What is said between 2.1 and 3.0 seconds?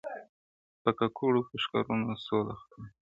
سوه له خدایه-